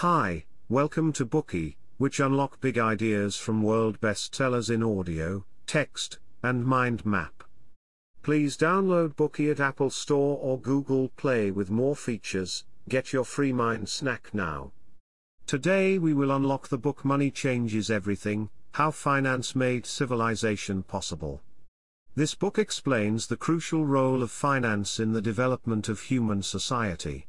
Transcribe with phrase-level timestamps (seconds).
[0.00, 6.64] Hi, welcome to Bookey, which unlock big ideas from world bestsellers in audio, text, and
[6.64, 7.44] mind map.
[8.22, 12.64] Please download Bookey at Apple Store or Google Play with more features.
[12.88, 14.72] Get your free mind snack now.
[15.46, 21.42] Today we will unlock the book Money Changes Everything How Finance Made Civilization Possible.
[22.14, 27.26] This book explains the crucial role of finance in the development of human society.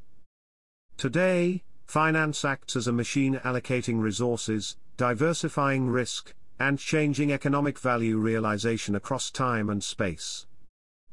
[0.96, 8.96] Today, finance acts as a machine allocating resources, diversifying risk, and changing economic value realization
[8.96, 10.46] across time and space.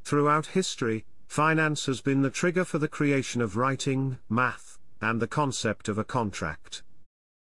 [0.05, 5.27] Throughout history, finance has been the trigger for the creation of writing, math, and the
[5.27, 6.81] concept of a contract.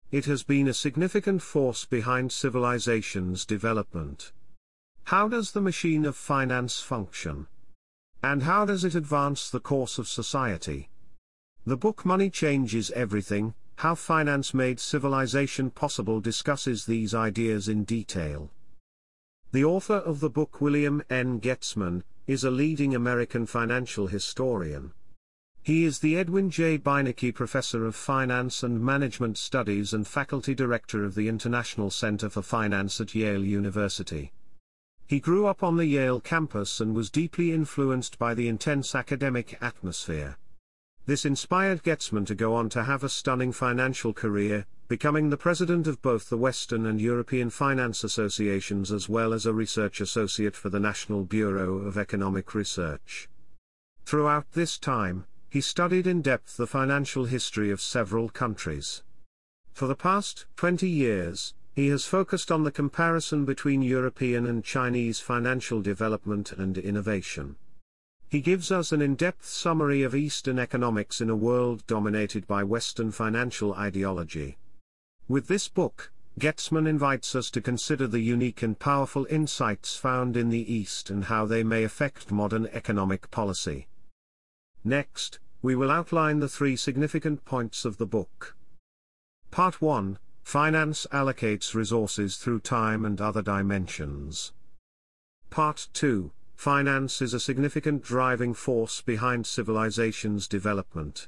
[0.09, 4.31] It has been a significant force behind civilization's development.
[5.03, 7.45] How does the machine of finance function?
[8.23, 10.89] And how does it advance the course of society?
[11.67, 18.49] The book Money Changes Everything How Finance Made Civilization Possible discusses these ideas in detail.
[19.51, 21.41] The author of the book, William N.
[21.41, 24.93] Goetzmann, is a leading American financial historian.
[25.61, 26.77] He is the Edwin J.
[26.77, 32.41] Beinecke Professor of Finance and Management Studies and Faculty Director of the International Center for
[32.41, 34.31] Finance at Yale University.
[35.05, 39.57] He grew up on the Yale campus and was deeply influenced by the intense academic
[39.61, 40.37] atmosphere.
[41.07, 45.87] This inspired Goetzmann to go on to have a stunning financial career, becoming the president
[45.87, 50.67] of both the Western and European Finance Associations as well as a research associate for
[50.67, 53.29] the National Bureau of Economic Research.
[54.03, 59.01] Throughout this time, he studied in depth the financial history of several countries.
[59.71, 65.21] For the past 20 years, he has focused on the comparison between European and Chinese
[65.21, 67.55] financial development and innovation.
[68.29, 73.11] He gives us an in-depth summary of Eastern economics in a world dominated by Western
[73.11, 74.57] financial ideology.
[75.29, 80.49] With this book, Goetzmann invites us to consider the unique and powerful insights found in
[80.49, 83.87] the East and how they may affect modern economic policy.
[84.83, 88.55] Next, we will outline the three significant points of the book.
[89.51, 94.53] Part 1 Finance allocates resources through time and other dimensions.
[95.49, 101.27] Part 2 Finance is a significant driving force behind civilization's development.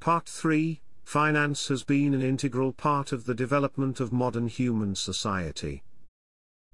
[0.00, 5.82] Part 3 Finance has been an integral part of the development of modern human society.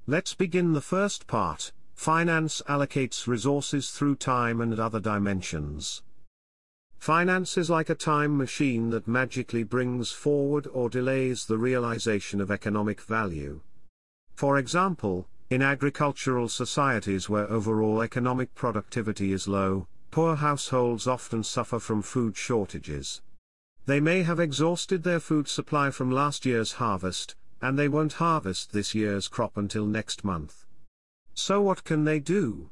[0.07, 6.05] Let's begin the first part Finance allocates resources through time and other dimensions.
[6.97, 12.53] Finance is like a time machine that magically brings forward or delays the realization of
[12.53, 13.61] economic value.
[14.37, 21.79] For example, in agricultural societies where overall economic productivity is low, poor households often suffer
[21.79, 23.23] from food shortages.
[23.87, 28.73] They may have exhausted their food supply from last year's harvest, and they won't harvest
[28.73, 30.67] this year's crop until next month.
[31.33, 32.69] So what can they do?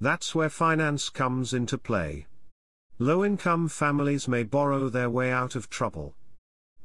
[0.00, 2.26] That's where finance comes into play.
[2.98, 6.14] Low-income families may borrow their way out of trouble.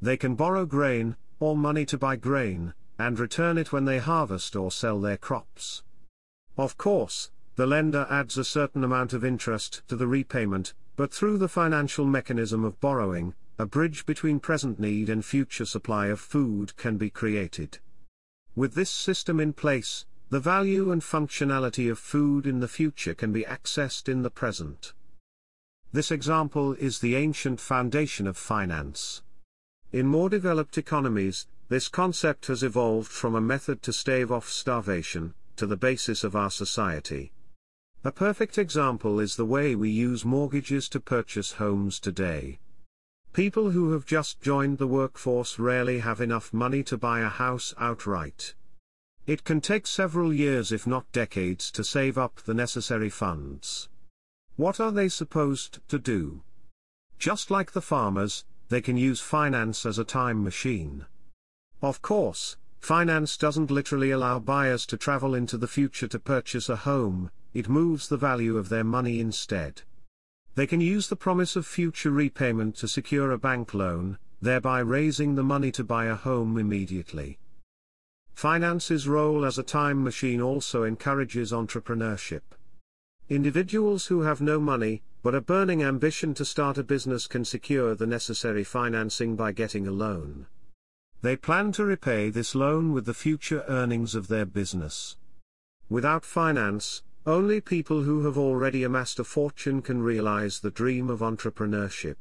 [0.02, 4.56] They can borrow grain, or money to buy grain, and return it when they harvest
[4.56, 5.84] or sell their crops.
[6.58, 11.38] Of course, the lender adds a certain amount of interest to the repayment, but through
[11.38, 16.76] the financial mechanism of borrowing, a bridge between present need and future supply of food
[16.78, 17.80] can be created.
[18.56, 23.32] With this system in place, the value and functionality of food in the future can
[23.32, 24.94] be accessed in the present.
[25.92, 29.22] This example is the ancient foundation of finance.
[29.92, 35.34] In more developed economies, this concept has evolved from a method to stave off starvation,
[35.56, 37.32] to the basis of our society.
[38.04, 42.60] A perfect example is the way we use mortgages to purchase homes today.
[43.32, 47.74] People who have just joined the workforce rarely have enough money to buy a house
[47.78, 48.54] outright.
[49.26, 53.88] It can take several years if not decades to save up the necessary funds.
[54.58, 56.42] What are they supposed to do?
[57.18, 61.06] Just like the farmers, they can use finance as a time machine.
[61.82, 66.76] Of course, finance doesn't literally allow buyers to travel into the future to purchase a
[66.76, 69.82] home, it moves the value of their money instead.
[70.54, 75.34] They can use the promise of future repayment to secure a bank loan, thereby raising
[75.34, 77.40] the money to buy a home immediately.
[78.34, 82.42] Finance's role as a time machine also encourages entrepreneurship.
[83.28, 87.96] Individuals who have no money, but a burning ambition to start a business can secure
[87.96, 90.46] the necessary financing by getting a loan.
[91.22, 95.18] They plan to repay this loan with the future earnings of their business.
[95.88, 101.20] Without finance, only people who have already amassed a fortune can realize the dream of
[101.20, 102.16] entrepreneurship.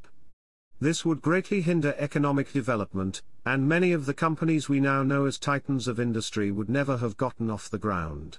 [0.81, 5.38] This would greatly hinder economic development, and many of the companies we now know as
[5.38, 8.38] titans of industry would never have gotten off the ground.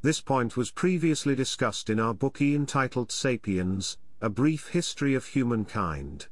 [0.00, 6.28] This point was previously discussed in our bookey entitled Sapiens, A Brief History of Humankind.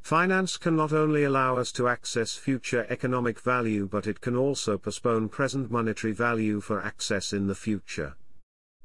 [0.00, 4.78] Finance can not only allow us to access future economic value but it can also
[4.78, 8.16] postpone present monetary value for access in the future.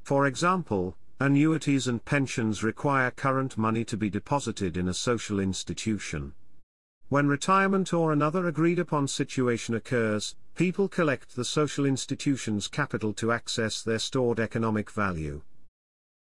[0.01, 6.33] For example, annuities and pensions require current money to be deposited in a social institution.
[7.10, 13.31] When retirement or another agreed upon situation occurs, people collect the social institution's capital to
[13.31, 15.42] access their stored economic value.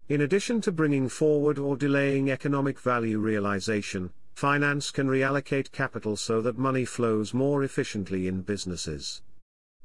[0.09, 6.41] In addition to bringing forward or delaying economic value realization, finance can reallocate capital so
[6.41, 9.21] that money flows more efficiently in businesses.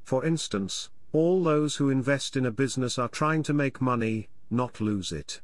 [0.03, 4.81] For instance, all those who invest in a business are trying to make money, not
[4.81, 5.41] lose it.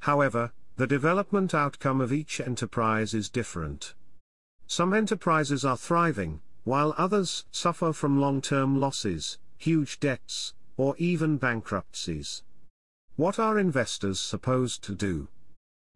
[0.00, 3.94] However, the development outcome of each enterprise is different.
[4.66, 12.42] Some enterprises are thriving, while others suffer from long-term losses, huge debts, or even bankruptcies.
[13.16, 15.28] What are investors supposed to do?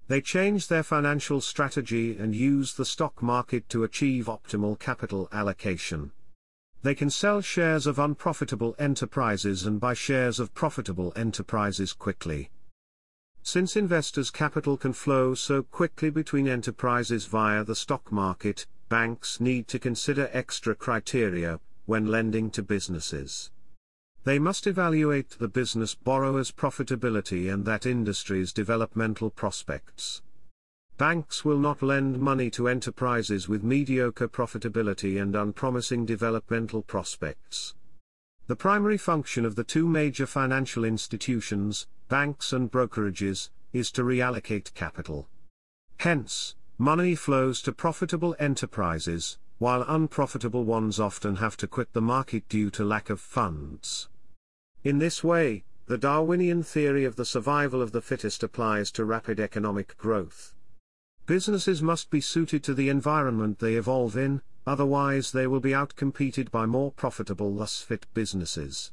[0.07, 6.11] They change their financial strategy and use the stock market to achieve optimal capital allocation.
[6.83, 12.51] They can sell shares of unprofitable enterprises and buy shares of profitable enterprises quickly.
[13.43, 19.69] Since investors' capital can flow so quickly between enterprises via the stock market, banks need
[19.69, 23.51] to consider extra criteria when lending to businesses.
[24.25, 30.23] They must evaluate the business borrower's profitability and that industry's developmental prospects.
[30.97, 37.75] Banks will not lend money to enterprises with mediocre profitability and unpromising developmental prospects.
[38.47, 44.73] The primary function of the two major financial institutions, banks and brokerages, is to reallocate
[44.73, 45.29] capital.
[45.99, 52.49] Hence, money flows to profitable enterprises, while unprofitable ones often have to quit the market
[52.49, 54.09] due to lack of funds.
[54.85, 59.41] In this way, the Darwinian theory of the survival of the fittest applies to rapid
[59.41, 60.55] economic growth.
[61.25, 66.51] Businesses must be suited to the environment they evolve in, otherwise they will be outcompeted
[66.51, 68.93] by more profitable thus fit businesses.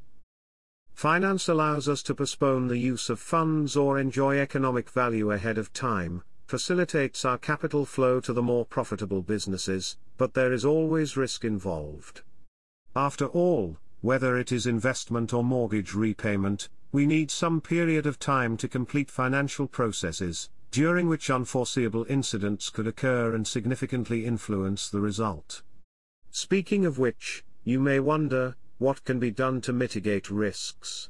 [0.94, 5.74] Finance allows us to postpone the use of funds or enjoy economic value ahead of
[5.74, 11.44] time, facilitates our capital flow to the more profitable businesses, but there is always risk
[11.44, 12.22] involved.
[12.96, 18.57] After all, whether it is investment or mortgage repayment, we need some period of time
[18.57, 25.62] to complete financial processes, during which unforeseeable incidents could occur and significantly influence the result.
[26.31, 31.09] Speaking of which, you may wonder, what can be done to mitigate risks?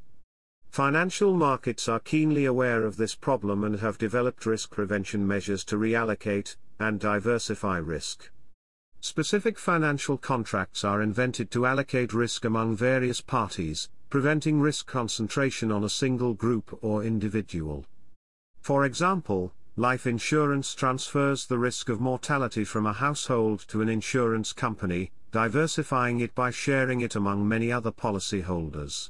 [0.69, 5.77] Financial markets are keenly aware of this problem and have developed risk prevention measures to
[5.77, 8.31] reallocate and diversify risk.
[9.03, 15.83] Specific financial contracts are invented to allocate risk among various parties, preventing risk concentration on
[15.83, 17.83] a single group or individual.
[18.59, 24.53] For example, life insurance transfers the risk of mortality from a household to an insurance
[24.53, 29.09] company, diversifying it by sharing it among many other policyholders.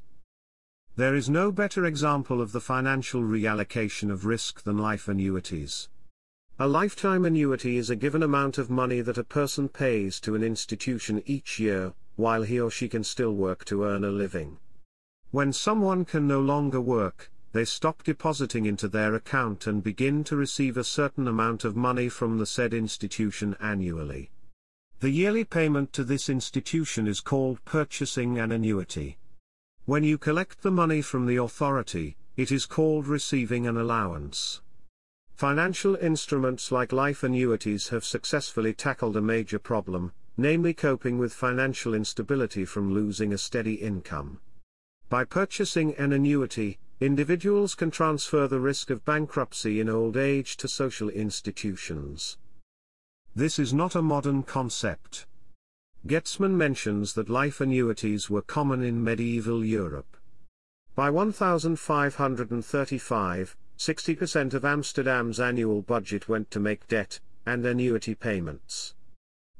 [0.96, 5.90] There is no better example of the financial reallocation of risk than life annuities.
[6.60, 10.44] A lifetime annuity is a given amount of money that a person pays to an
[10.44, 14.58] institution each year, while he or she can still work to earn a living.
[15.32, 20.36] When someone can no longer work, they stop depositing into their account and begin to
[20.36, 24.30] receive a certain amount of money from the said institution annually.
[25.00, 29.18] The yearly payment to this institution is called purchasing an annuity.
[29.86, 34.62] When you collect the money from the authority, it is called receiving an allowance.
[35.36, 41.94] Financial instruments like life annuities have successfully tackled a major problem, namely coping with financial
[41.94, 44.40] instability from losing a steady income.
[45.10, 50.68] By purchasing an annuity, individuals can transfer the risk of bankruptcy in old age to
[50.68, 52.38] social institutions.
[53.36, 55.26] This is not a modern concept.
[56.06, 60.18] Goetzmann mentions that life annuities were common in medieval Europe.
[60.96, 68.94] By 1535, 60% of Amsterdam's annual budget went to make debt and annuity payments.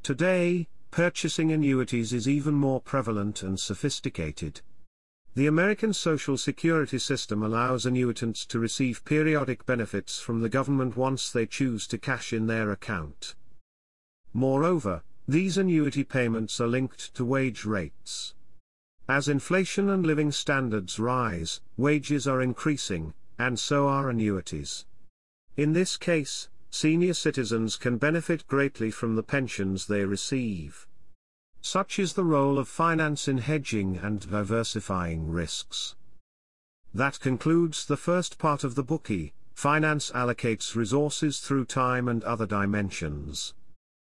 [0.04, 4.62] Today, purchasing annuities is even more prevalent and sophisticated.
[5.34, 11.32] The American Social Security system allows annuitants to receive periodic benefits from the government once
[11.32, 13.34] they choose to cash in their account.
[14.34, 18.36] Moreover, these annuity payments are linked to wage rates.
[19.10, 24.86] As inflation and living standards rise, wages are increasing, and so are annuities.
[25.58, 30.88] In this case, senior citizens can benefit greatly from the pensions they receive.
[31.60, 35.96] Such is the role of finance in hedging and diversifying risks.
[36.94, 39.34] That concludes the first part of the bookey.
[39.54, 43.54] Finance allocates resources through time and other dimensions.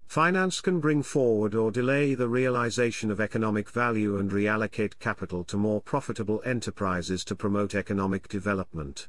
[0.06, 5.56] Finance can bring forward or delay the realization of economic value and reallocate capital to
[5.56, 9.08] more profitable enterprises to promote economic development.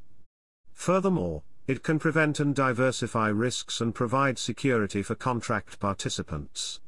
[0.78, 6.80] Furthermore, it can prevent and diversify risks and provide security for contract participants.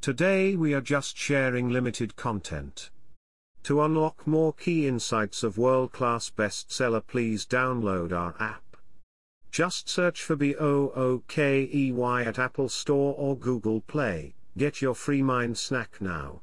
[0.00, 2.90] Today we are just sharing limited content.
[3.64, 8.76] To unlock more key insights of world-class bestseller please download our app.
[9.50, 14.34] Just search for B-O-O-K-E-Y at Apple Store or Google Play.
[14.56, 16.42] Get your free mind snack now.